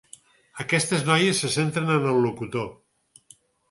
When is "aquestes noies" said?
0.63-1.43